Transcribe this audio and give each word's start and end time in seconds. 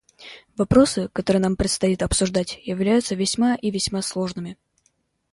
Вопросы, 0.57 1.09
которые 1.09 1.41
нам 1.43 1.55
предстоит 1.55 2.01
обсуждать, 2.01 2.57
являются 2.63 3.13
весьма 3.13 3.53
и 3.53 3.69
весьма 3.69 4.01
сложными. 4.01 4.57